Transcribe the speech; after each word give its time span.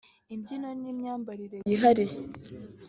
imbyino 0.33 0.69
n’imyambarire 0.81 1.57
yihariye 1.69 2.17